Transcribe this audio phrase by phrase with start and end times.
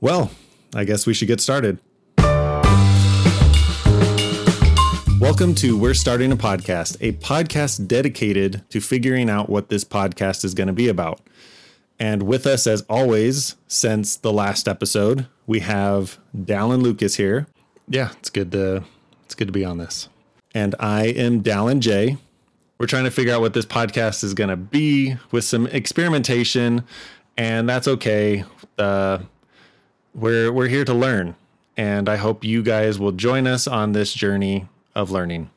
[0.00, 0.30] Well,
[0.74, 1.78] I guess we should get started.
[5.18, 10.44] Welcome to We're Starting a Podcast, a podcast dedicated to figuring out what this podcast
[10.44, 11.20] is going to be about.
[11.98, 17.46] And with us, as always, since the last episode, we have Dallin Lucas here.
[17.88, 18.84] Yeah, it's good to
[19.24, 20.10] it's good to be on this.
[20.54, 22.18] And I am Dallin J.
[22.78, 26.84] We're trying to figure out what this podcast is going to be with some experimentation,
[27.38, 28.44] and that's okay.
[28.76, 29.20] Uh,
[30.16, 31.36] we're we're here to learn,
[31.76, 35.50] and I hope you guys will join us on this journey of learning.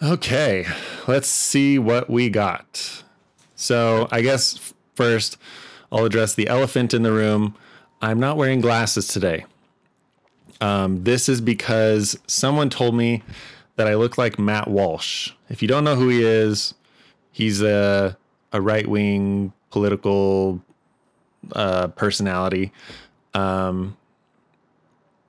[0.00, 0.66] Okay,
[1.08, 3.02] let's see what we got.
[3.56, 5.38] So, I guess first
[5.90, 7.56] I'll address the elephant in the room.
[8.00, 9.44] I'm not wearing glasses today.
[10.60, 13.22] Um, this is because someone told me
[13.76, 15.32] that I look like Matt Walsh.
[15.48, 16.74] If you don't know who he is,
[17.32, 18.16] he's a
[18.52, 20.62] a right wing political
[21.52, 22.72] uh, personality.
[23.34, 23.96] Um,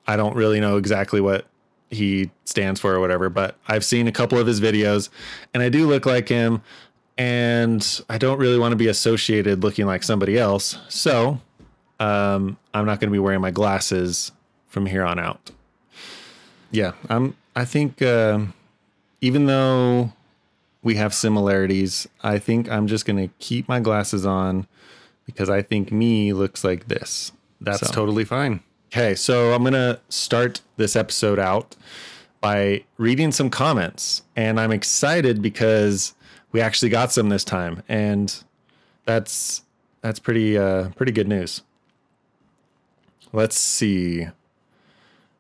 [0.08, 1.46] I don't really know exactly what
[1.90, 5.10] he stands for or whatever, but I've seen a couple of his videos,
[5.54, 6.62] and I do look like him.
[7.18, 11.42] And I don't really want to be associated looking like somebody else, so
[12.00, 14.32] um, I'm not going to be wearing my glasses
[14.68, 15.52] from here on out.
[16.72, 17.36] Yeah, I'm.
[17.56, 18.40] I think uh,
[19.20, 20.14] even though
[20.82, 24.68] we have similarities, I think I'm just going to keep my glasses on
[25.30, 27.32] because I think me looks like this.
[27.62, 28.62] That's So- totally fine.
[28.92, 31.76] Okay, so I'm going to start this episode out
[32.42, 34.24] by reading some comments.
[34.36, 36.16] And I'm excited because
[36.52, 37.84] we actually got some this time.
[37.88, 38.36] And
[39.06, 39.62] that's
[40.02, 41.62] that's pretty uh pretty good news.
[43.32, 44.28] Let's see.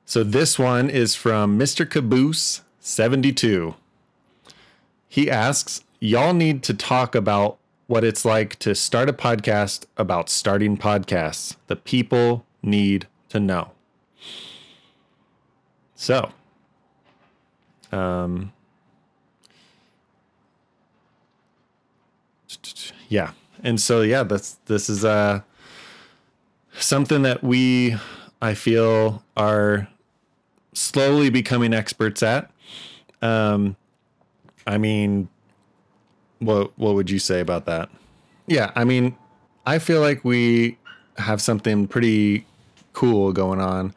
[0.06, 1.90] So this one is from Mr.
[1.90, 3.76] Caboose 72.
[5.08, 7.58] He asks, Y'all need to talk about
[7.90, 11.56] what it's like to start a podcast about starting podcasts.
[11.66, 13.72] The people need to know.
[15.96, 16.31] So,
[17.92, 18.53] um,
[23.08, 23.31] yeah,
[23.63, 25.42] and so yeah, that's this is uh
[26.74, 27.96] something that we
[28.40, 29.88] I feel are
[30.74, 32.52] slowly becoming experts at.
[33.24, 33.78] Um,
[34.68, 35.28] I mean,
[36.39, 37.89] what what would you say about that?
[38.47, 39.16] Yeah, I mean,
[39.66, 40.77] I feel like we
[41.17, 42.45] have something pretty
[42.94, 43.94] cool going on,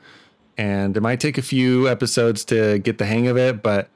[0.58, 3.88] and it might take a few episodes to get the hang of it, but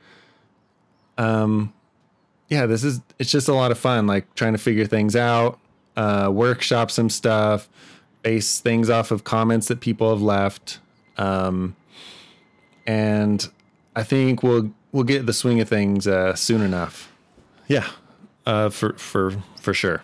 [1.18, 1.72] um,
[2.48, 5.58] yeah, this is it's just a lot of fun, like trying to figure things out,
[5.96, 7.68] uh, workshop some stuff,
[8.22, 10.78] base things off of comments that people have left,
[11.18, 11.76] um,
[12.86, 13.48] and
[13.94, 17.12] I think we'll we'll get the swing of things uh, soon enough.
[17.68, 17.86] Yeah,
[18.46, 20.02] uh, for for for sure.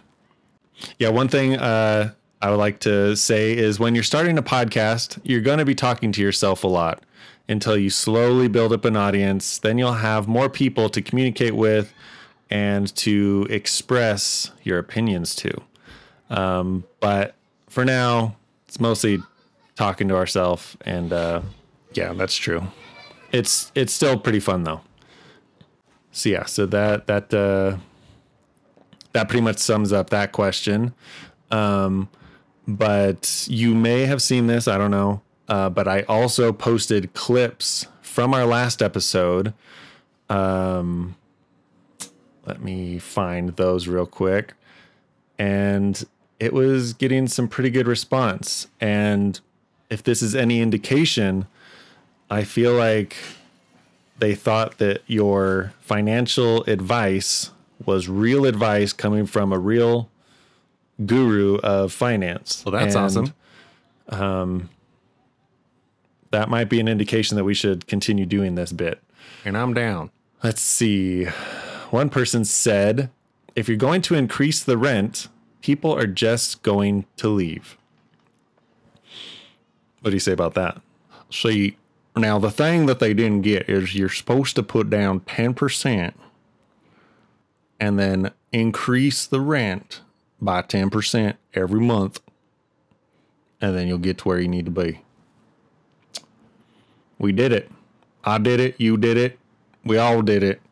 [0.99, 5.19] Yeah, one thing uh, I would like to say is when you're starting a podcast,
[5.23, 7.03] you're going to be talking to yourself a lot
[7.49, 9.59] until you slowly build up an audience.
[9.59, 11.93] Then you'll have more people to communicate with
[12.51, 15.53] and to express your opinions to.
[16.31, 17.35] Um, but
[17.69, 18.37] for now,
[18.67, 19.23] it's mostly
[19.77, 21.43] talking to ourselves, and uh,
[21.95, 22.63] Yeah, that's true.
[23.33, 24.81] it's it's still pretty fun though.
[26.11, 27.79] So yeah, so that that uh,
[29.13, 30.95] that pretty much sums up that question.
[31.51, 32.09] Um,
[32.67, 35.23] but you may have seen this, I don't know.
[35.49, 39.53] Uh, but I also posted clips from our last episode.
[40.31, 41.17] Um,
[42.47, 44.55] let me find those real quick.
[45.39, 46.05] And
[46.41, 48.69] it was getting some pretty good response.
[48.81, 49.41] And
[49.91, 51.47] if this is any indication,
[52.31, 53.17] I feel like
[54.19, 57.51] they thought that your financial advice
[57.87, 60.11] was real advice coming from a real
[61.05, 62.63] guru of finance.
[62.65, 63.35] Well, that's And awesome.
[64.09, 64.71] Um,
[66.31, 69.01] that might be an indication that we should continue doing this bit.
[69.45, 70.11] And I'm down.
[70.43, 71.27] Let's see.
[71.91, 73.11] One person said,
[73.55, 75.29] if you're going to increase the rent,
[75.61, 77.77] people are just going to leave.
[80.01, 80.81] What do you say about that?
[81.31, 81.77] See,
[82.17, 86.13] now the thing that they didn't get is you're supposed to put down 10%
[87.83, 90.03] and then increase the rent
[90.41, 92.21] by 10% every month.
[93.61, 95.01] And then you'll get to where you need to be.
[97.19, 97.73] We did it.
[98.23, 98.81] I did it.
[98.81, 99.37] You did it.
[99.85, 100.63] We all did it.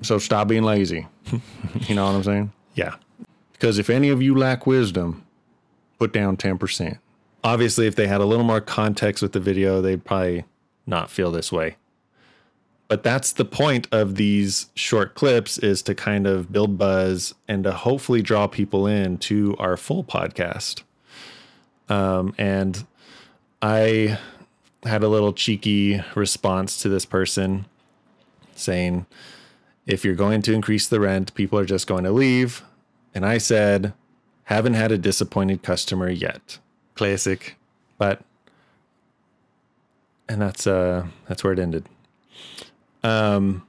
[0.00, 1.06] So stop being lazy.
[1.80, 2.52] you know what I'm saying?
[2.74, 2.94] Yeah.
[3.52, 5.26] Because if any of you lack wisdom,
[5.98, 6.98] put down 10%.
[7.44, 10.44] Obviously, if they had a little more context with the video, they'd probably
[10.86, 11.76] not feel this way.
[12.88, 17.64] But that's the point of these short clips is to kind of build buzz and
[17.64, 20.82] to hopefully draw people in to our full podcast.
[21.90, 22.86] Um, and
[23.60, 24.18] I
[24.84, 27.66] had a little cheeky response to this person
[28.54, 29.06] saying,
[29.86, 32.62] if you're going to increase the rent, people are just going to leave.
[33.14, 33.92] And I said,
[34.44, 36.58] haven't had a disappointed customer yet.
[36.94, 37.56] Classic.
[37.98, 38.22] But
[40.28, 41.86] and that's uh that's where it ended.
[43.02, 43.62] Um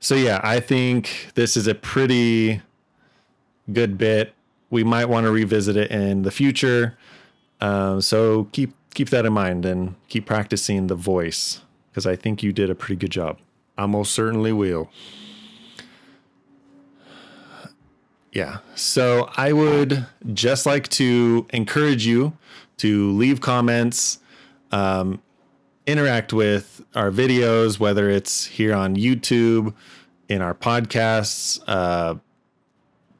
[0.00, 2.60] so yeah, I think this is a pretty
[3.72, 4.34] good bit.
[4.68, 6.98] We might want to revisit it in the future.
[7.60, 12.42] Um, so keep keep that in mind and keep practicing the voice because I think
[12.42, 13.38] you did a pretty good job.
[13.78, 14.90] I most certainly will.
[18.32, 18.58] Yeah.
[18.74, 22.36] So I would just like to encourage you
[22.78, 24.18] to leave comments,
[24.72, 25.22] um,
[25.86, 29.74] interact with our videos, whether it's here on YouTube,
[30.28, 32.14] in our podcasts, uh,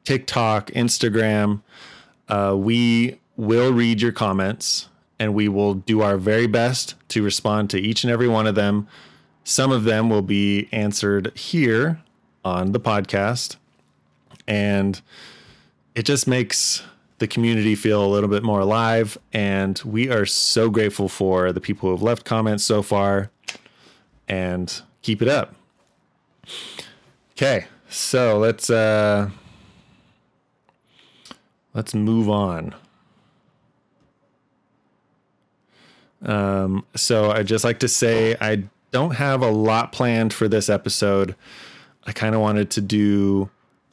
[0.03, 1.61] TikTok, Instagram.
[2.27, 4.89] Uh, we will read your comments
[5.19, 8.55] and we will do our very best to respond to each and every one of
[8.55, 8.87] them.
[9.43, 12.01] Some of them will be answered here
[12.43, 13.57] on the podcast.
[14.47, 15.01] And
[15.93, 16.83] it just makes
[17.17, 19.17] the community feel a little bit more alive.
[19.33, 23.31] And we are so grateful for the people who have left comments so far.
[24.27, 25.55] And keep it up.
[27.33, 29.29] Okay, so let's uh
[31.73, 32.73] let's move on.
[36.23, 40.69] Um, so I'd just like to say I don't have a lot planned for this
[40.69, 41.35] episode.
[42.05, 43.49] I kind of wanted to do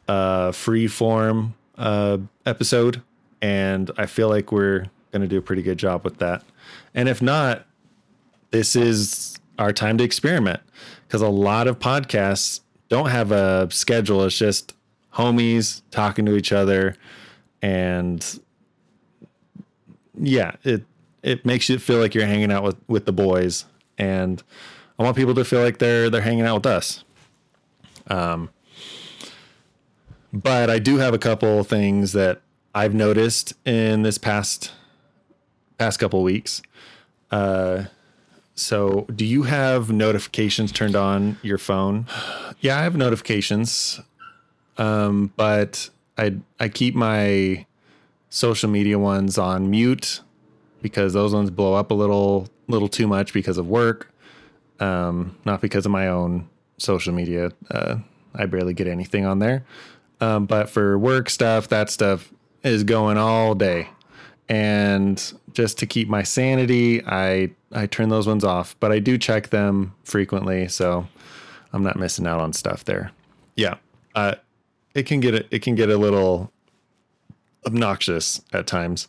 [0.09, 3.03] a free form uh, episode,
[3.43, 6.45] and I feel like we're going to do a pretty good job with that.
[6.95, 7.67] And if not,
[8.53, 10.61] this is our time to experiment
[11.07, 14.25] because a lot of podcasts don't have a schedule.
[14.25, 14.75] It's just
[15.15, 16.97] homies talking to each other,
[17.61, 18.41] and
[20.19, 20.85] yeah, it
[21.23, 23.65] it makes you feel like you're hanging out with with the boys,
[23.99, 24.43] and
[24.99, 27.05] I want people to feel like they're they're hanging out with us.
[28.09, 28.51] Um,
[30.33, 32.43] but I do have a couple things that
[32.75, 34.73] I've noticed in this past
[35.79, 36.63] past couple weeks.
[37.31, 37.85] Uh,
[38.55, 42.07] so, do you have notifications turned on your phone?
[42.61, 44.01] Yeah, I have notifications,
[44.79, 47.67] um, but I I keep my
[48.29, 50.21] social media ones on mute
[50.81, 54.13] because those ones blow up a little little too much because of work,
[54.81, 56.49] um, not because of my own
[56.79, 57.53] social media.
[57.71, 57.97] Uh,
[58.35, 59.65] I barely get anything on there.
[60.21, 62.33] Um, but for work stuff, that stuff
[62.63, 63.89] is going all day.
[64.49, 69.17] And just to keep my sanity, I I turn those ones off, but I do
[69.17, 71.07] check them frequently, so
[71.73, 73.13] I'm not missing out on stuff there.
[73.57, 73.77] Yeah,
[74.15, 74.35] uh,
[74.95, 76.53] it can get a, it can get a little
[77.67, 79.09] obnoxious at times,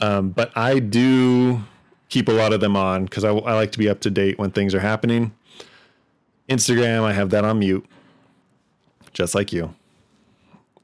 [0.00, 1.64] um, but I do
[2.08, 4.38] keep a lot of them on because I, I like to be up to date
[4.38, 5.34] when things are happening.
[6.48, 7.84] Instagram, I have that on mute,
[9.12, 9.74] just like you.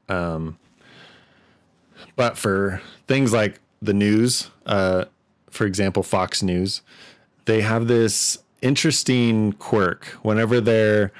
[0.09, 0.57] Um,
[2.15, 5.05] but for things like the news, uh,
[5.49, 6.81] for example, Fox News,
[7.45, 10.05] they have this interesting quirk.
[10.21, 11.11] Whenever they're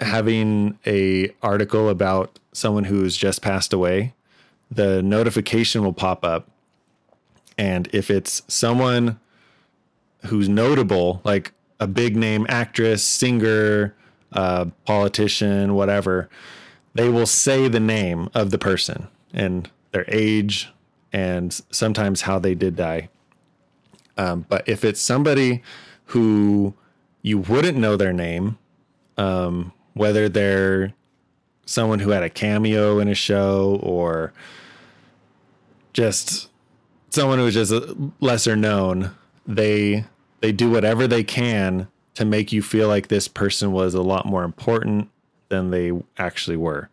[0.00, 4.14] having a article about someone who's just passed away
[4.70, 6.48] the notification will pop up.
[7.56, 9.18] And if it's someone
[10.26, 13.94] who's notable like a big name actress singer
[14.32, 16.28] uh, politician whatever
[16.92, 20.70] they will say the name of the person and their age
[21.12, 23.08] and sometimes how they did die.
[24.16, 25.62] Um, but if it's somebody
[26.06, 26.74] who
[27.22, 28.58] you wouldn't know their name,
[29.16, 30.94] um, whether they're
[31.66, 34.32] someone who had a cameo in a show or
[35.92, 36.48] just
[37.10, 37.72] someone who's just
[38.20, 39.10] lesser known,
[39.46, 40.04] they
[40.40, 44.26] they do whatever they can to make you feel like this person was a lot
[44.26, 45.08] more important
[45.48, 46.88] than they actually were.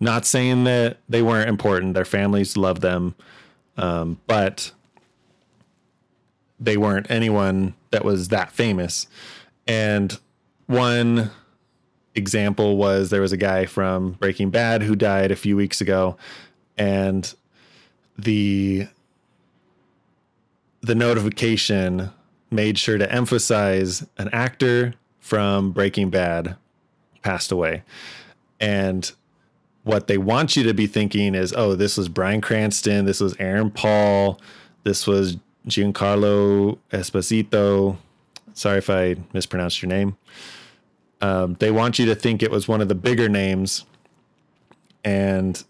[0.00, 3.14] Not saying that they weren't important, their families loved them,
[3.76, 4.72] um, but
[6.58, 9.06] they weren't anyone that was that famous.
[9.66, 10.18] And
[10.66, 11.30] one
[12.14, 16.16] example was there was a guy from Breaking Bad who died a few weeks ago,
[16.78, 17.34] and
[18.18, 18.86] the
[20.82, 22.10] the notification
[22.50, 26.56] made sure to emphasize an actor from Breaking Bad
[27.22, 27.82] passed away.
[28.58, 29.10] And
[29.82, 33.34] what they want you to be thinking is, oh, this was Bryan Cranston, this was
[33.38, 34.40] Aaron Paul,
[34.84, 37.96] this was Giancarlo Esposito,
[38.60, 40.16] Sorry if I mispronounced your name.
[41.22, 43.84] Um, they want you to think it was one of the bigger names,
[45.04, 45.62] and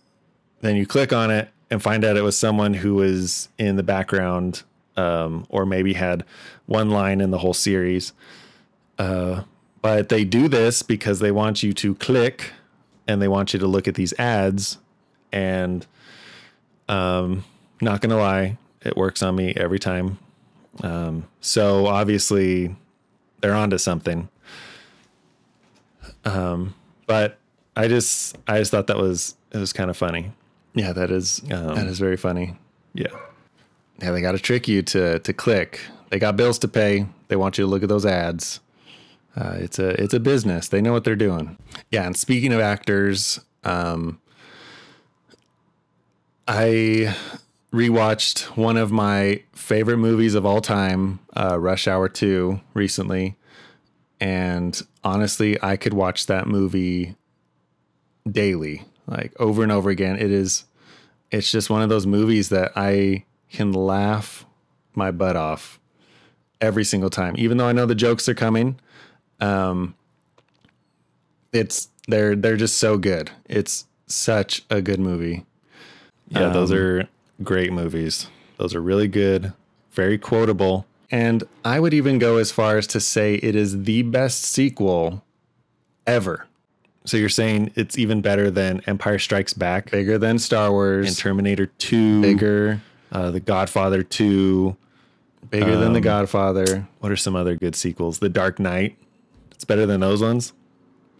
[0.60, 3.82] then you click on it and find out it was someone who was in the
[3.82, 4.62] background,
[4.96, 6.24] um, or maybe had
[6.66, 8.12] one line in the whole series.
[8.98, 9.42] Uh,
[9.82, 12.52] but they do this because they want you to click
[13.10, 14.78] and they want you to look at these ads
[15.32, 15.86] and
[16.88, 17.44] um
[17.80, 20.18] not gonna lie it works on me every time
[20.84, 22.74] um so obviously
[23.40, 24.28] they're onto something
[26.24, 26.74] um
[27.06, 27.38] but
[27.76, 30.30] i just i just thought that was it was kind of funny
[30.74, 32.56] Yeah, that is Um, that is very funny.
[32.94, 33.08] yeah
[34.00, 35.80] Yeah, they got to trick you to to click.
[36.10, 37.06] They got bills to pay.
[37.28, 38.60] They want you to look at those ads.
[39.36, 40.68] Uh, it's a it's a business.
[40.68, 41.56] They know what they're doing.
[41.90, 44.20] Yeah, and speaking of actors, um,
[46.48, 47.14] I
[47.72, 53.36] rewatched one of my favorite movies of all time, uh, Rush Hour Two, recently,
[54.20, 57.14] and honestly, I could watch that movie
[58.30, 60.16] daily, like over and over again.
[60.16, 60.64] It is,
[61.30, 64.44] it's just one of those movies that I can laugh
[64.94, 65.78] my butt off
[66.60, 68.78] every single time, even though I know the jokes are coming.
[69.40, 69.94] Um,
[71.52, 73.30] it's they're they're just so good.
[73.48, 75.44] It's such a good movie.
[76.28, 77.08] yeah those Um, are
[77.42, 78.26] great movies
[78.58, 79.52] those are really good
[79.92, 84.02] very quotable And I would even go as far as to say it is the
[84.02, 85.24] best sequel
[86.06, 86.46] ever.
[87.04, 91.16] so you're saying it's even better than empire strikes back Bigger than Star Wars, and
[91.16, 92.80] terminator 2 bigger,
[93.12, 94.76] uh, the godfather 2
[95.50, 96.86] bigger than The Um, Godfather.
[97.00, 98.18] What are some other good sequels?
[98.18, 98.96] The Dark Knight.
[99.60, 100.54] It's better than those ones.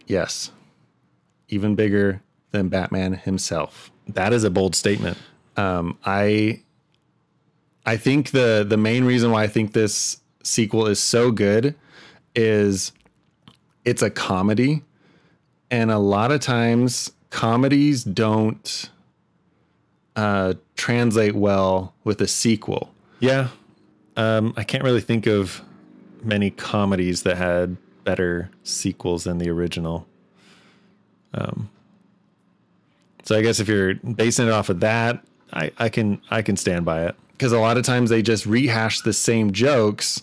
[0.07, 0.49] Yes.
[1.49, 3.91] Even bigger than Batman himself.
[4.07, 5.19] That is a bold statement.
[5.57, 6.63] Um, I
[7.85, 11.75] I think the the main reason why I think this sequel is so good
[12.33, 12.93] is
[13.85, 14.81] it's a comedy,
[15.69, 18.89] and a lot of times comedies don't
[20.15, 22.91] uh, translate well with a sequel.
[23.19, 23.49] Yeah.
[24.17, 25.61] Um, I can't really think of
[26.23, 30.07] many comedies that had better sequels than the original.
[31.33, 31.69] Um,
[33.23, 36.57] so I guess if you're basing it off of that, I, I can I can
[36.57, 37.15] stand by it.
[37.41, 40.21] because a lot of times they just rehash the same jokes,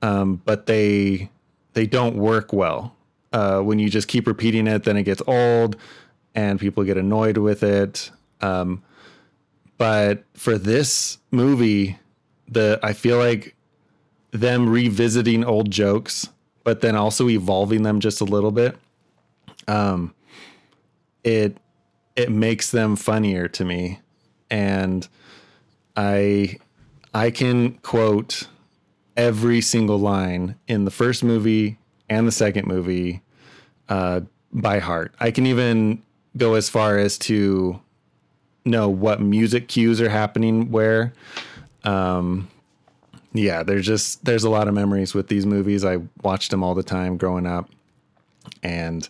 [0.00, 1.28] um, but they
[1.74, 2.96] they don't work well.
[3.30, 5.76] Uh, when you just keep repeating it, then it gets old,
[6.34, 8.10] and people get annoyed with it.
[8.40, 8.82] Um,
[9.76, 11.98] but for this movie,
[12.48, 13.54] the I feel like
[14.30, 16.30] them revisiting old jokes,
[16.64, 18.76] but then also evolving them just a little bit.
[19.68, 20.14] Um,
[21.24, 21.56] it
[22.16, 24.00] it makes them funnier to me,
[24.50, 25.06] and
[25.96, 26.58] I
[27.14, 28.48] I can quote
[29.16, 33.22] every single line in the first movie and the second movie
[33.88, 34.20] uh,
[34.52, 35.14] by heart.
[35.20, 36.02] I can even
[36.36, 37.80] go as far as to
[38.64, 41.12] know what music cues are happening where.
[41.82, 42.48] Um,
[43.32, 45.84] yeah, there's just there's a lot of memories with these movies.
[45.84, 47.70] I watched them all the time growing up,
[48.62, 49.08] and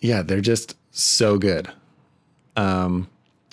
[0.00, 1.70] yeah, they're just so good.
[2.56, 3.08] Um,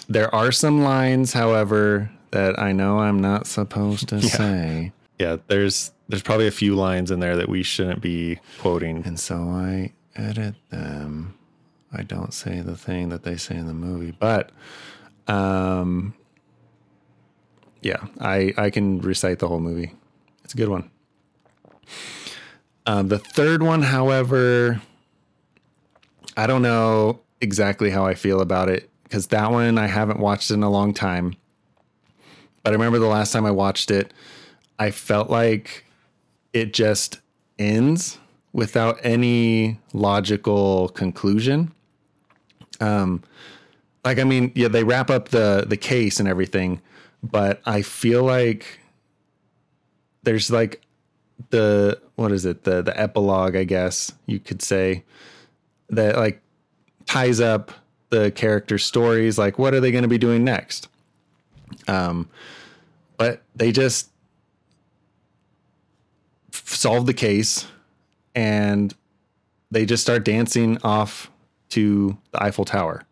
[0.08, 4.92] there are some lines, however, that I know I'm not supposed to say.
[5.20, 9.04] Yeah, there's there's probably a few lines in there that we shouldn't be quoting.
[9.06, 11.38] And so I edit them.
[11.92, 14.52] I don't say the thing that they say in the movie, but
[15.28, 16.14] um
[17.84, 19.94] yeah, I I can recite the whole movie.
[20.44, 20.90] It's a good one.
[22.86, 24.82] Um, the third one, however,
[26.36, 30.52] I don't know exactly how I feel about it because that one I haven't watched
[30.52, 31.36] in a long time.
[32.64, 34.14] But I remember the last time I watched it,
[34.80, 35.86] I felt like
[36.54, 37.20] it just
[37.60, 38.18] ends
[38.54, 41.74] without any logical conclusion.
[42.80, 43.24] Um,
[44.06, 46.82] like I mean, yeah, they wrap up the the case and everything,
[47.24, 48.80] but I feel like
[50.24, 50.82] there's like
[51.50, 55.04] the what is it the the epilogue, I guess you could say
[55.90, 56.42] that like
[57.06, 57.72] ties up
[58.10, 59.38] the character stories.
[59.38, 60.88] Like, what are they going to be doing next?
[61.88, 62.30] Um,
[63.18, 64.10] but they just
[66.52, 67.66] solve the case
[68.36, 68.94] and
[69.72, 71.32] they just start dancing off
[71.70, 73.04] to the Eiffel Tower.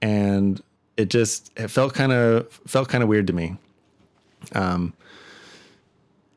[0.00, 0.62] And
[0.96, 3.56] it just it felt kind of felt kind of weird to me.
[4.54, 4.94] Um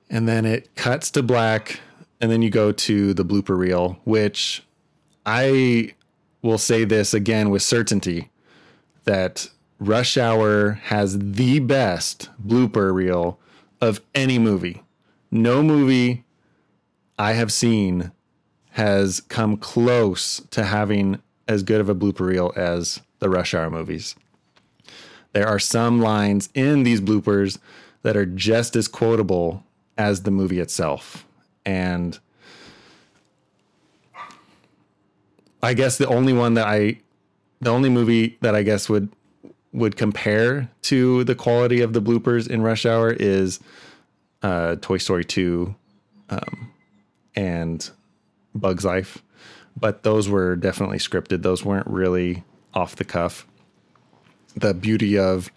[0.10, 1.80] and then it cuts to black
[2.22, 4.64] and then you go to the blooper reel which
[5.26, 5.94] I
[6.42, 8.30] will say this again with certainty
[9.06, 13.40] that Rush Hour has the best blooper reel
[13.82, 14.84] of any movie.
[15.32, 16.24] no movie
[17.18, 18.12] I have seen
[18.72, 23.70] has come close to having as good of a blooper reel as the Rush Hour
[23.70, 24.16] movies.
[25.36, 27.58] There are some lines in these bloopers
[28.04, 29.65] that are just as quotable
[29.98, 31.25] as the movie itself.
[31.65, 32.18] And
[35.62, 37.00] I guess the only one that I
[37.60, 39.10] the only movie that I guess would
[39.74, 43.60] would compare to the quality of the bloopers in Rush Hour is
[44.42, 45.75] uh, Toy Story 2
[46.30, 46.72] um,
[47.36, 47.89] and
[48.54, 49.22] Bug's Life.
[49.77, 51.42] But those were definitely scripted.
[51.42, 53.46] Those weren't really off the cuff.
[54.56, 55.52] The beauty of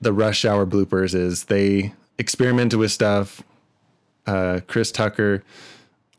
[0.00, 3.42] the Rush Hour bloopers is they experimented with stuff.
[4.26, 5.42] Uh, Chris Tucker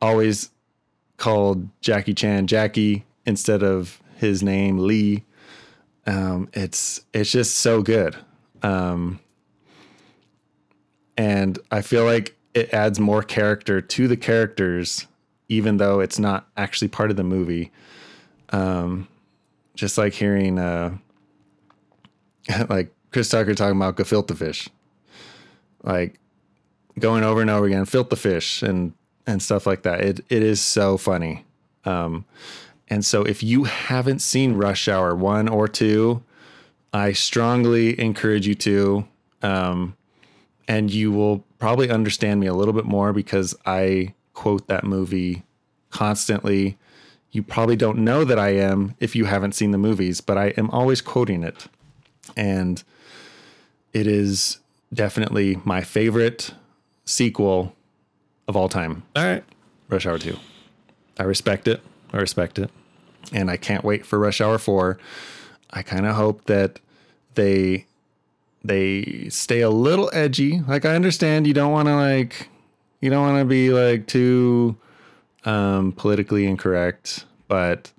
[0.02, 0.52] always
[1.18, 5.24] called Jackie Chan Jackie instead of his name Lee
[6.06, 8.16] um, it's it's just so good.
[8.62, 9.20] Um,
[11.18, 15.08] and I feel like it adds more character to the characters,
[15.50, 17.72] even though it's not actually part of the movie.
[18.50, 19.08] Um,
[19.75, 20.98] just like hearing uh,
[22.69, 24.69] like Chris Tucker talking about gefilte fish,
[25.83, 26.19] like
[27.00, 28.93] going over and over again, filter fish and
[29.25, 30.01] and stuff like that.
[30.01, 31.45] It it is so funny.
[31.85, 32.25] Um,
[32.89, 36.21] and so if you haven't seen Rush Hour 1 or 2,
[36.93, 39.07] I strongly encourage you to.
[39.41, 39.95] Um,
[40.67, 45.43] and you will probably understand me a little bit more because I quote that movie
[45.89, 46.77] constantly.
[47.31, 50.47] You probably don't know that I am if you haven't seen the movies, but I
[50.50, 51.67] am always quoting it.
[52.36, 52.84] And
[53.94, 54.60] it is
[54.94, 56.54] definitely my favorite
[57.06, 57.75] sequel
[58.48, 59.04] of all time.
[59.16, 59.44] All right.
[59.90, 60.38] Rush Hour 2.
[61.20, 61.82] I respect it.
[62.12, 62.70] I respect it.
[63.32, 64.98] And I can't wait for Rush Hour 4.
[65.72, 66.80] I kind of hope that
[67.36, 67.86] they
[68.63, 70.62] they stay a little edgy.
[70.62, 72.48] Like I understand you don't want to like
[73.02, 74.78] you don't want to be like too
[75.46, 77.92] um politically incorrect, but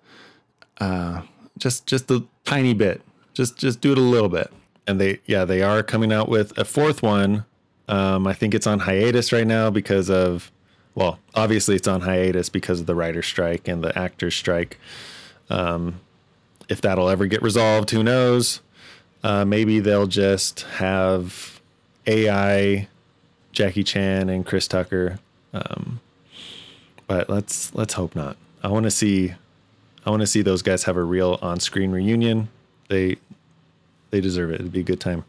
[0.79, 1.23] uh
[1.59, 3.03] just just a tiny bit.
[3.35, 4.51] Just just do it a little bit.
[4.87, 7.45] And they yeah, they are coming out with a fourth one.
[7.89, 10.51] Um I think it's on hiatus right now because of
[10.95, 14.79] well, obviously it's on hiatus because of the writer's strike and the actors strike.
[15.51, 16.01] Um,
[16.69, 18.61] if that'll ever get resolved, who knows?
[19.23, 21.61] Uh, maybe they'll just have
[22.07, 22.89] AI
[23.53, 25.19] Jackie Chan and Chris Tucker.
[25.53, 26.01] Um,
[27.07, 28.37] but let's let's hope not.
[28.63, 29.35] I want to see
[30.07, 32.49] I want to see those guys have a real on-screen reunion.
[32.89, 33.17] They
[34.11, 34.61] they deserve it.
[34.61, 35.25] It'd be a good time.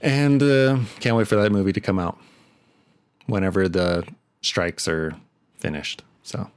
[0.00, 2.18] And uh, can't wait for that movie to come out
[3.26, 4.06] whenever the
[4.42, 5.14] strikes are
[5.58, 6.02] finished.
[6.22, 6.50] So,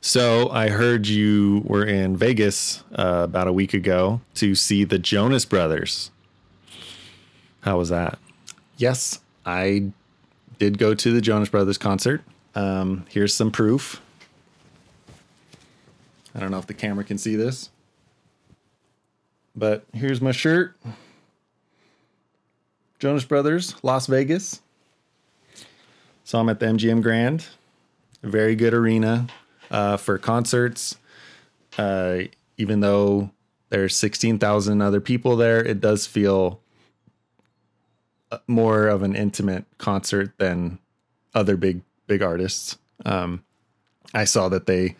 [0.00, 4.98] so I heard you were in Vegas uh, about a week ago to see the
[4.98, 6.10] Jonas Brothers.
[7.60, 8.18] How was that?
[8.76, 9.90] Yes, I
[10.58, 12.22] did go to the Jonas Brothers concert.
[12.54, 14.00] Um, here's some proof.
[16.34, 17.70] I don't know if the camera can see this,
[19.54, 20.76] but here's my shirt.
[22.98, 24.60] Jonas Brothers, Las Vegas.
[26.24, 27.46] Saw him at the MGM Grand.
[28.22, 29.26] A very good arena
[29.70, 30.96] uh, for concerts.
[31.76, 32.20] Uh,
[32.56, 33.30] even though
[33.70, 36.60] there's 16,000 other people there, it does feel
[38.30, 40.78] uh, more of an intimate concert than
[41.34, 42.76] other big big artists.
[43.04, 43.44] Um,
[44.14, 44.96] I saw that they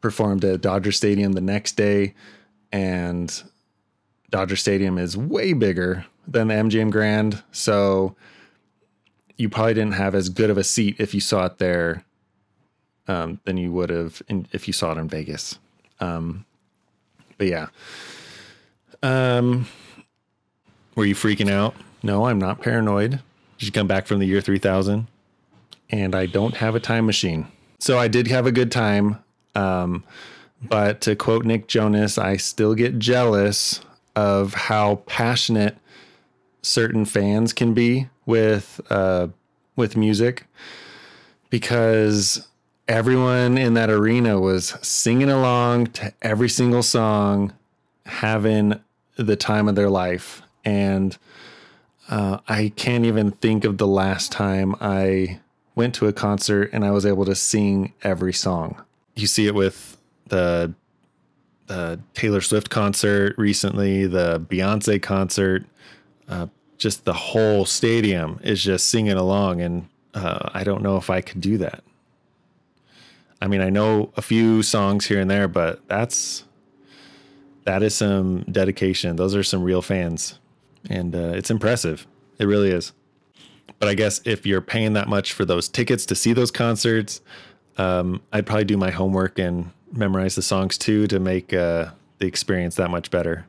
[0.00, 2.14] performed at Dodger Stadium the next day,
[2.70, 3.42] and
[4.30, 8.16] Dodger Stadium is way bigger than the MGM Grand, so
[9.36, 12.04] you probably didn't have as good of a seat if you saw it there
[13.08, 15.58] um, than you would have in, if you saw it in Vegas.
[16.00, 16.44] Um,
[17.38, 17.68] but yeah.
[19.02, 19.66] Um,
[20.94, 21.74] Were you freaking out?
[22.02, 23.20] No, I'm not paranoid.
[23.58, 25.06] Did you come back from the year 3000?
[25.90, 27.46] And I don't have a time machine.
[27.78, 29.22] So I did have a good time.
[29.54, 30.04] Um,
[30.62, 33.80] but to quote Nick Jonas, I still get jealous
[34.16, 35.76] of how passionate
[36.62, 39.28] certain fans can be with uh,
[39.76, 40.46] with music
[41.50, 42.48] because
[42.88, 47.52] everyone in that arena was singing along to every single song,
[48.06, 48.80] having
[49.16, 51.16] the time of their life, and
[52.08, 55.40] uh, I can't even think of the last time I
[55.74, 58.82] went to a concert and I was able to sing every song.
[59.14, 59.96] You see it with
[60.28, 60.72] the
[61.66, 65.64] the Taylor Swift concert recently, the Beyonce concert.
[66.28, 66.46] Uh,
[66.78, 71.20] just the whole stadium is just singing along, and uh, I don't know if I
[71.20, 71.82] could do that.
[73.40, 76.44] I mean, I know a few songs here and there, but that's
[77.64, 79.16] that is some dedication.
[79.16, 80.38] Those are some real fans,
[80.88, 82.06] and uh, it's impressive.
[82.38, 82.92] It really is.
[83.78, 87.20] but I guess if you're paying that much for those tickets to see those concerts,
[87.78, 92.26] um, I'd probably do my homework and memorize the songs too to make uh, the
[92.26, 93.46] experience that much better.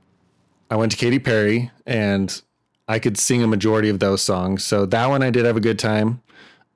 [0.69, 2.41] I went to Katy Perry and
[2.87, 4.63] I could sing a majority of those songs.
[4.63, 6.21] So that one I did have a good time.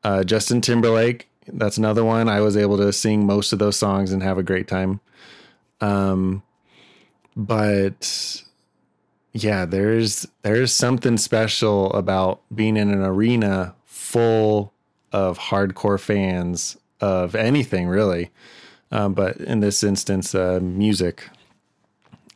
[0.04, 2.28] Uh, Justin Timberlake, that's another one.
[2.30, 5.00] I was able to sing most of those songs and have a great time.
[5.80, 6.44] Um,
[7.36, 8.44] but
[9.34, 14.74] yeah, there's there's something special about being in an arena full
[15.12, 18.30] of hardcore fans of anything really,
[18.92, 21.30] um, but in this instance, uh, music,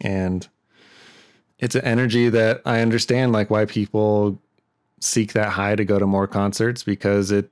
[0.01, 0.47] and
[1.59, 4.39] it's an energy that I understand, like why people
[4.99, 7.51] seek that high to go to more concerts because it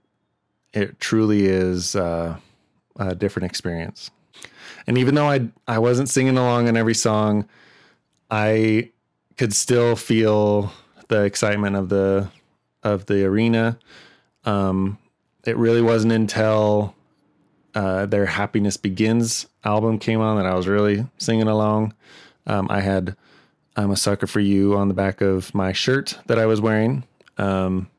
[0.74, 2.38] it truly is uh,
[2.98, 4.10] a different experience.
[4.88, 7.48] And even though I I wasn't singing along on every song,
[8.32, 8.92] I
[9.38, 10.72] could still feel
[11.08, 12.30] the excitement of the
[12.84, 13.78] of the arena.
[14.46, 14.98] Um,
[15.46, 16.96] it really wasn't until
[17.76, 21.94] uh, their "Happiness Begins" album came on that I was really singing along.
[22.48, 23.16] Um, I had
[23.76, 27.04] "I'm a Sucker for You" on the back of my shirt that I was wearing,
[27.38, 27.90] um,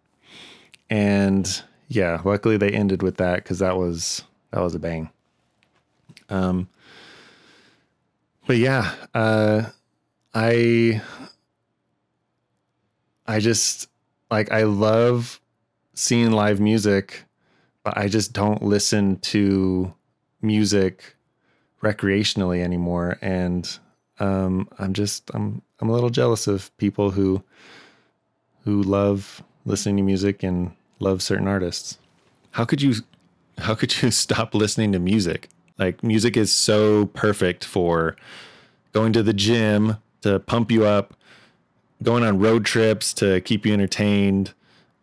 [0.91, 5.11] and yeah, luckily they ended with that because that was that was a bang.
[6.29, 6.69] Um,
[8.47, 9.71] but yeah, uh,
[10.35, 11.03] I
[13.27, 13.89] I just
[14.31, 15.41] like I love
[15.95, 17.25] seeing live music,
[17.85, 19.94] but I just don't listen to
[20.42, 21.16] music
[21.83, 23.79] recreationally anymore and
[24.20, 27.42] um, I'm just I'm I'm a little jealous of people who
[28.64, 31.99] who love listening to music and love certain artists.
[32.53, 32.94] How could you
[33.59, 35.49] how could you stop listening to music?
[35.79, 38.16] Like music is so perfect for
[38.92, 41.14] going to the gym to pump you up,
[42.03, 44.55] going on road trips to keep you entertained,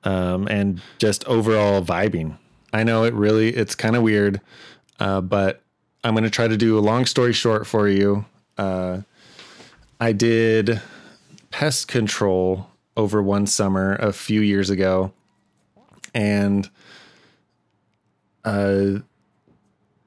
[0.03, 2.37] um, and just overall vibing.
[2.73, 4.41] I know it really it's kind of weird,
[4.99, 5.61] uh, but
[6.03, 8.25] I'm going to try to do a long story short for you.
[8.57, 9.01] Uh,
[9.99, 10.81] I did
[11.51, 15.11] pest control over one summer a few years ago,
[16.13, 16.69] and
[18.43, 18.99] uh,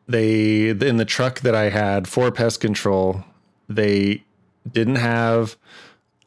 [0.09, 3.25] they in the truck that I had for pest control,
[3.69, 4.25] they
[4.71, 5.57] didn't have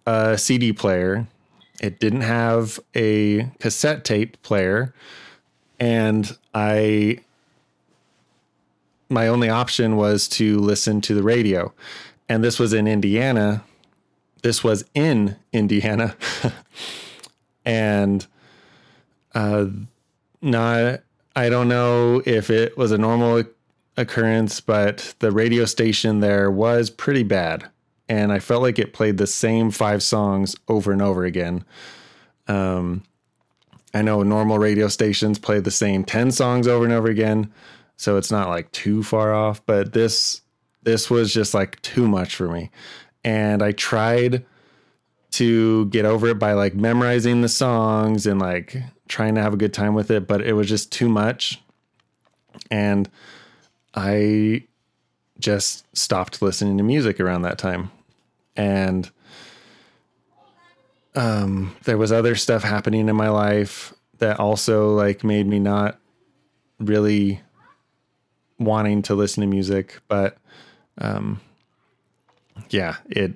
[0.06, 1.28] a CD player.
[1.80, 4.94] It didn't have a cassette tape player,
[5.80, 7.20] and I
[9.10, 11.74] my only option was to listen to the radio.
[12.28, 13.64] And this was in Indiana.
[14.42, 16.16] This was in Indiana.
[17.66, 18.26] and
[19.34, 19.66] uh
[20.42, 21.02] not
[21.36, 23.44] I don't know if it was a normal
[23.96, 27.70] occurrence, but the radio station there was pretty bad.
[28.10, 31.66] And I felt like it played the same five songs over and over again.
[32.48, 33.04] Um,
[33.94, 37.52] I know normal radio stations play the same 10 songs over and over again.
[37.96, 40.42] So it's not like too far off, but this
[40.84, 42.70] this was just like too much for me.
[43.24, 44.46] And I tried
[45.32, 49.58] to get over it by like memorizing the songs and like trying to have a
[49.58, 51.62] good time with it, but it was just too much.
[52.72, 53.10] And
[53.94, 54.64] I
[55.40, 57.92] just stopped listening to music around that time.
[58.56, 59.10] And
[61.18, 66.00] um, there was other stuff happening in my life that also like made me not
[66.80, 67.42] really
[68.60, 70.38] wanting to listen to music, but
[71.00, 71.42] um,
[72.70, 73.34] yeah, it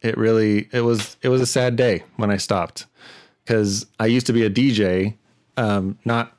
[0.00, 2.86] it really it was it was a sad day when I stopped
[3.44, 5.14] because I used to be a DJ,
[5.56, 6.36] um, not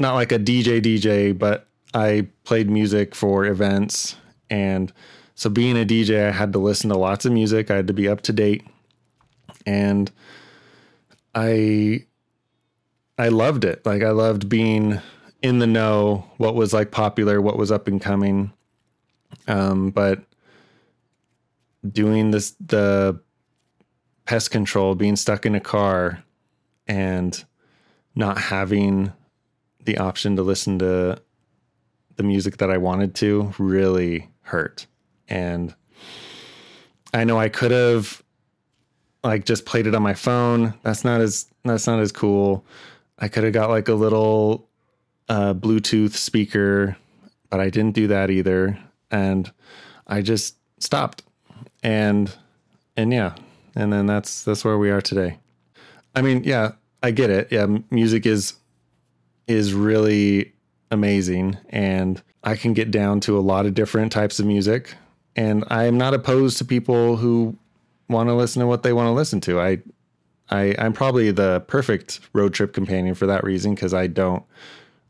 [0.00, 4.16] not like a DJ DJ, but I played music for events,
[4.50, 4.92] and
[5.36, 7.70] so being a DJ, I had to listen to lots of music.
[7.70, 8.64] I had to be up to date,
[9.66, 10.10] and
[11.34, 12.06] I
[13.18, 13.84] I loved it.
[13.86, 15.00] Like I loved being
[15.42, 18.52] in the know, what was like popular, what was up and coming.
[19.46, 20.24] Um, but
[21.86, 23.20] doing this the
[24.24, 26.24] pest control, being stuck in a car
[26.86, 27.44] and
[28.14, 29.12] not having
[29.84, 31.20] the option to listen to
[32.16, 34.86] the music that I wanted to really hurt.
[35.28, 35.74] And
[37.12, 38.23] I know I could have
[39.24, 40.74] like just played it on my phone.
[40.82, 42.64] That's not as that's not as cool.
[43.18, 44.68] I could have got like a little
[45.28, 46.96] uh, Bluetooth speaker,
[47.48, 48.78] but I didn't do that either.
[49.10, 49.50] And
[50.06, 51.22] I just stopped.
[51.82, 52.34] And
[52.96, 53.34] and yeah,
[53.74, 55.38] and then that's that's where we are today.
[56.14, 57.48] I mean, yeah, I get it.
[57.50, 58.54] Yeah, music is
[59.46, 60.52] is really
[60.90, 64.94] amazing and I can get down to a lot of different types of music
[65.36, 67.58] and I am not opposed to people who
[68.08, 69.60] want to listen to what they want to listen to.
[69.60, 69.78] I
[70.50, 74.44] I, I'm probably the perfect road trip companion for that reason because I don't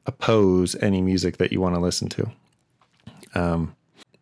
[0.06, 2.30] oppose any music that you want to listen to.
[3.34, 3.74] Um,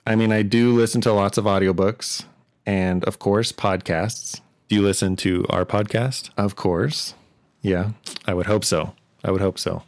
[0.07, 2.25] I mean, I do listen to lots of audiobooks
[2.65, 4.41] and, of course, podcasts.
[4.69, 6.31] Do you listen to our podcast?
[6.37, 7.15] Of course.
[7.61, 7.91] Yeah.
[8.27, 8.95] I would hope so.
[9.23, 9.83] I would hope so.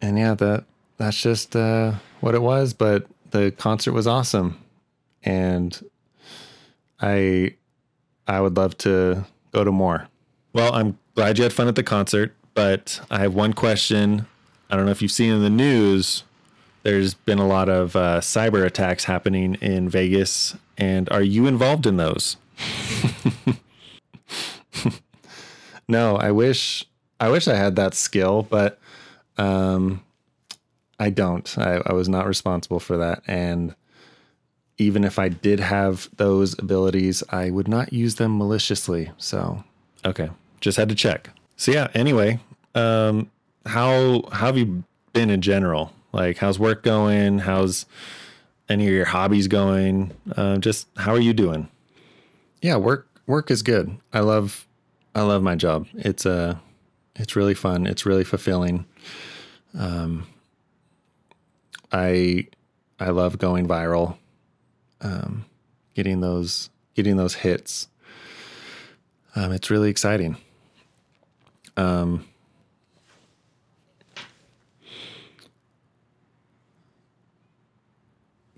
[0.00, 0.64] And yeah, that
[0.98, 2.72] that's just uh, what it was.
[2.74, 4.60] But the concert was awesome,
[5.24, 5.80] and
[7.00, 7.54] I
[8.28, 10.08] I would love to go to more.
[10.52, 14.26] Well, I'm glad you had fun at the concert, but I have one question.
[14.70, 16.24] I don't know if you've seen in the news.
[16.82, 21.86] There's been a lot of uh, cyber attacks happening in Vegas, and are you involved
[21.86, 22.36] in those?
[25.88, 26.84] no, I wish
[27.20, 28.78] I wish I had that skill, but
[29.38, 30.04] um,
[30.98, 31.58] I don't.
[31.58, 33.74] I, I was not responsible for that, and
[34.78, 39.10] even if I did have those abilities, I would not use them maliciously.
[39.18, 39.62] So,
[40.04, 41.30] okay, just had to check.
[41.56, 41.88] So yeah.
[41.94, 42.40] Anyway,
[42.74, 43.30] um,
[43.66, 45.92] how how have you been in general?
[46.12, 47.40] Like, how's work going?
[47.40, 47.84] How's
[48.68, 50.12] any of your hobbies going?
[50.36, 51.68] Uh, just how are you doing?
[52.62, 53.98] Yeah, work work is good.
[54.12, 54.66] I love
[55.14, 55.86] I love my job.
[55.94, 56.56] It's uh
[57.16, 57.86] it's really fun.
[57.86, 58.86] It's really fulfilling.
[59.76, 60.26] Um,
[61.92, 62.46] I
[63.00, 64.16] I love going viral.
[65.00, 65.44] Um,
[65.94, 67.88] getting those getting those hits.
[69.36, 70.36] Um, it's really exciting.
[71.76, 72.26] Um,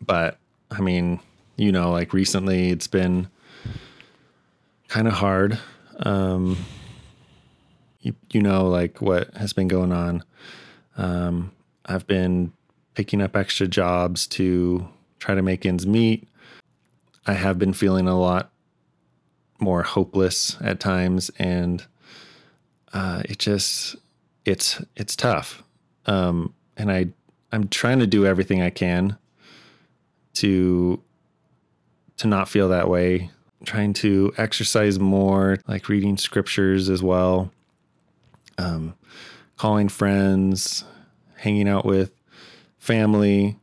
[0.01, 0.39] but
[0.71, 1.21] I mean,
[1.57, 3.29] you know, like recently it's been
[4.89, 5.59] kind of hard.
[6.01, 6.57] Um,
[8.01, 10.25] you, you know, like what has been going on.
[10.97, 11.53] Um,
[11.85, 12.53] I've been
[12.95, 14.89] picking up extra jobs to
[15.21, 16.27] try to make ends meet.
[17.27, 18.51] I have been feeling a lot
[19.61, 21.85] more hopeless at times, and
[22.93, 23.95] uh, it just
[24.45, 25.63] it's it's tough.
[26.07, 27.09] Um, and I
[27.53, 29.17] I'm trying to do everything I can
[30.35, 31.01] to
[32.17, 33.31] to not feel that way.
[33.61, 37.53] I'm trying to exercise more, like reading scriptures as well.
[38.59, 38.95] Um,
[39.57, 40.85] calling friends,
[41.37, 42.13] hanging out with
[42.79, 43.59] family.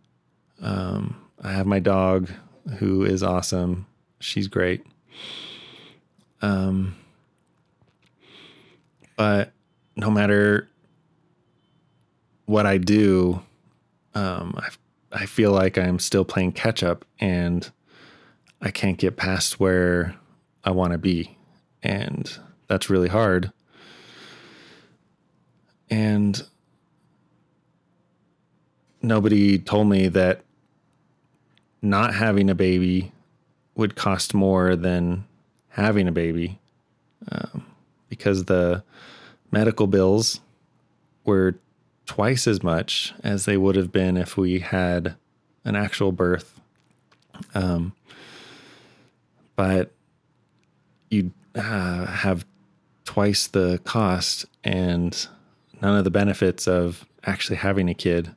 [0.62, 2.30] Um, I have my dog
[2.78, 3.88] who is awesome.
[4.20, 4.86] She's great.
[6.42, 6.98] Um,
[9.16, 9.54] but
[9.96, 10.68] no matter
[12.48, 13.42] what I do,
[14.14, 14.70] um, I
[15.10, 17.72] I feel like I'm still playing catch up and
[18.62, 20.16] I can't get past where
[20.66, 21.38] I want to be.
[21.82, 23.54] And that's really hard.
[25.90, 26.44] And
[29.02, 30.42] nobody told me that
[31.82, 33.12] not having a baby
[33.76, 35.26] would cost more than
[35.70, 36.60] having a baby
[37.32, 37.66] um,
[38.10, 38.84] because the
[39.52, 40.40] medical bills
[41.24, 41.56] were
[42.06, 45.16] twice as much as they would have been if we had
[45.64, 46.60] an actual birth.
[47.54, 47.94] Um,
[49.56, 49.92] but
[51.10, 52.46] you uh, have
[53.06, 55.28] twice the cost and
[55.82, 58.34] none of the benefits of actually having a kid.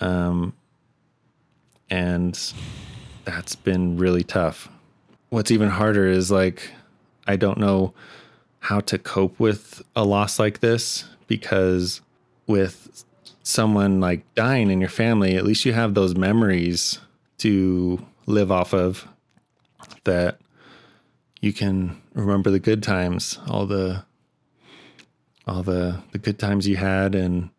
[0.00, 0.54] Um,
[1.92, 2.54] and
[3.26, 4.70] that's been really tough.
[5.28, 6.70] What's even harder is like,
[7.26, 7.92] I don't know
[8.60, 12.00] how to cope with a loss like this because
[12.46, 13.04] with
[13.42, 16.98] someone like dying in your family, at least you have those memories
[17.38, 19.06] to live off of
[20.04, 20.40] that
[21.42, 24.04] you can remember the good times, all the
[25.46, 27.50] all the the good times you had and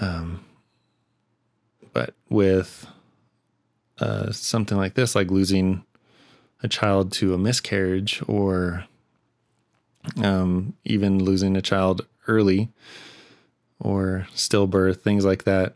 [0.00, 0.44] um
[1.92, 2.86] but with
[3.98, 5.84] uh something like this like losing
[6.62, 8.84] a child to a miscarriage or
[10.22, 12.70] um even losing a child early
[13.80, 15.74] or stillbirth, things like that,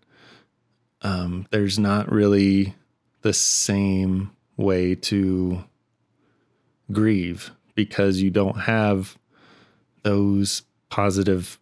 [1.03, 2.75] um, there's not really
[3.23, 5.65] the same way to
[6.93, 9.19] grieve because you don't have
[10.03, 11.59] those positive,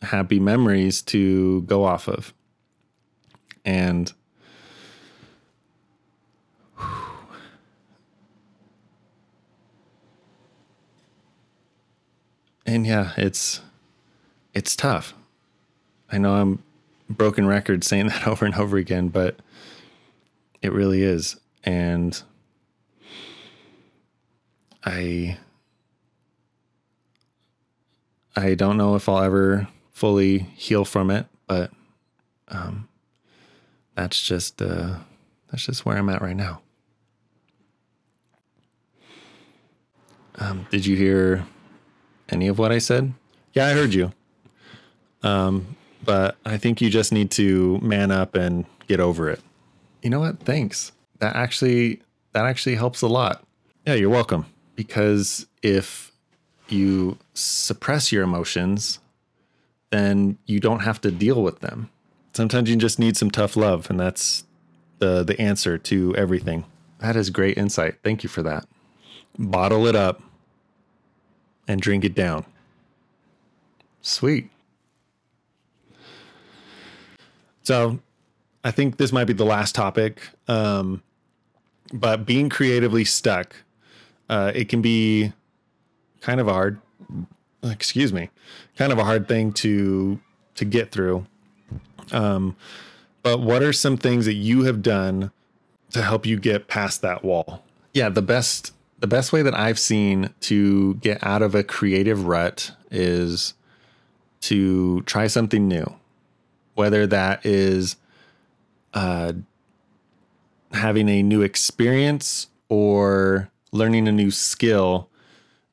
[0.00, 2.32] happy memories to go off of.
[3.64, 4.12] And
[12.66, 13.60] and yeah, it's
[14.54, 15.14] it's tough.
[16.10, 16.62] I know I'm
[17.08, 19.36] broken record saying that over and over again, but
[20.60, 21.36] it really is.
[21.64, 22.20] And
[24.84, 25.38] I
[28.34, 31.70] I don't know if I'll ever fully heal from it, but
[32.48, 32.88] um,
[33.94, 34.96] that's just uh,
[35.50, 36.62] that's just where I'm at right now.
[40.36, 41.44] Um, did you hear
[42.28, 43.12] any of what I said?
[43.52, 44.12] Yeah, I heard you.
[45.22, 49.40] Um, but I think you just need to man up and get over it.
[50.02, 50.40] You know what?
[50.40, 50.92] Thanks.
[51.18, 52.00] That actually
[52.32, 53.44] that actually helps a lot
[53.86, 54.46] Yeah, you're welcome.
[54.74, 56.10] because if
[56.68, 58.98] you suppress your emotions,
[59.90, 61.90] then you don't have to deal with them.
[62.32, 64.44] Sometimes you just need some tough love, and that's
[64.98, 66.64] the the answer to everything.
[66.98, 67.96] That is great insight.
[68.02, 68.66] Thank you for that.
[69.38, 70.22] Bottle it up
[71.66, 72.44] and drink it down.
[74.00, 74.50] Sweet.
[77.62, 78.00] So
[78.64, 80.20] I think this might be the last topic.
[80.48, 81.02] Um,
[81.92, 83.56] but being creatively stuck,
[84.28, 85.32] uh, it can be
[86.20, 86.80] kind of hard.
[87.62, 88.30] Excuse me,
[88.76, 90.18] kind of a hard thing to
[90.54, 91.26] to get through.
[92.10, 92.56] Um,
[93.22, 95.30] but what are some things that you have done
[95.92, 97.62] to help you get past that wall?
[97.92, 102.26] Yeah, the best the best way that I've seen to get out of a creative
[102.26, 103.54] rut is
[104.42, 105.84] to try something new.
[106.74, 107.96] Whether that is
[108.94, 109.32] uh,
[110.72, 115.08] having a new experience or learning a new skill,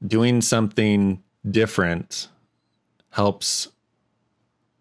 [0.05, 2.29] doing something different
[3.11, 3.69] helps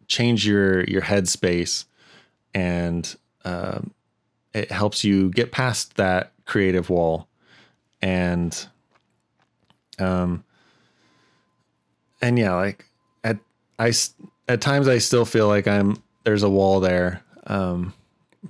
[0.09, 1.85] change your your headspace
[2.55, 3.93] and um,
[4.55, 7.29] it helps you get past that creative wall
[8.01, 8.67] and
[9.99, 10.43] um
[12.23, 12.87] and yeah like
[13.25, 13.39] at
[13.79, 13.93] i
[14.49, 17.93] at times i still feel like i'm there's a wall there um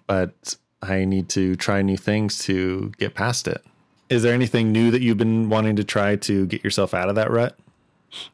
[0.07, 3.65] but i need to try new things to get past it
[4.09, 7.15] Is there anything new that you've been wanting to try to get yourself out of
[7.17, 7.59] that rut?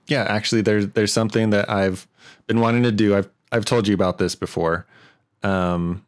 [0.07, 2.07] Yeah actually there's there's something that i've
[2.47, 4.87] been wanting to do i've i've told you about this before
[5.43, 6.05] um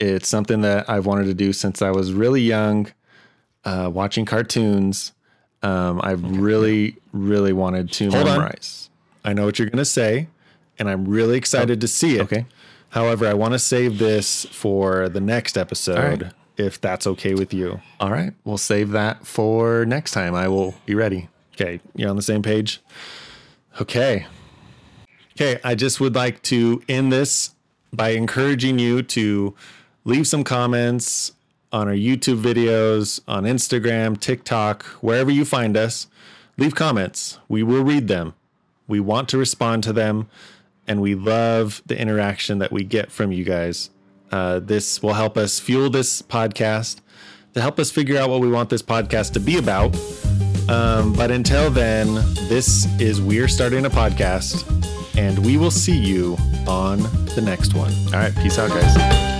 [0.00, 2.90] it's something that i've wanted to do since i was really young
[3.64, 5.12] uh watching cartoons
[5.62, 8.38] um i've really really wanted to Hold on.
[8.38, 8.88] memorize
[9.24, 10.26] I know what you're going to say,
[10.80, 12.22] and I'm really excited to see it.
[12.22, 12.44] okay.
[12.88, 16.32] However, I want to save this for the next episode, right.
[16.56, 17.80] if that's okay with you.
[18.00, 21.28] all right we'll save that for next time i will be ready
[21.62, 22.80] Okay, you're on the same page?
[23.80, 24.26] Okay.
[25.34, 27.54] Okay, I just would like to end this
[27.92, 29.54] by encouraging you to
[30.04, 31.32] leave some comments
[31.70, 36.08] on our YouTube videos, on Instagram, TikTok, wherever you find us.
[36.58, 37.38] Leave comments.
[37.48, 38.34] We will read them.
[38.88, 40.28] We want to respond to them,
[40.88, 43.90] and we love the interaction that we get from you guys.
[44.32, 47.00] Uh, this will help us fuel this podcast
[47.54, 49.96] to help us figure out what we want this podcast to be about.
[50.68, 52.14] Um, but until then,
[52.48, 54.64] this is We're Starting a Podcast,
[55.16, 57.02] and we will see you on
[57.34, 57.92] the next one.
[58.06, 59.31] all right peace out guys